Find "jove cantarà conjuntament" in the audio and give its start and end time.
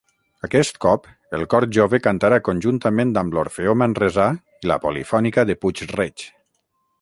1.77-3.11